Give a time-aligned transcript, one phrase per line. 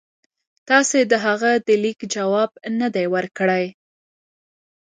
[0.69, 3.65] تاسي د هغه د لیک جواب نه دی ورکړی.